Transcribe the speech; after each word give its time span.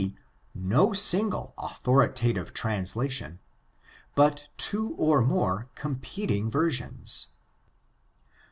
d. 0.01 0.17
no 0.55 0.93
single 0.93 1.53
authoritative 1.59 2.55
translation, 2.55 3.37
but 4.15 4.47
two 4.57 4.95
or 4.95 5.21
more 5.21 5.69
competing 5.75 6.49
versions. 6.49 7.27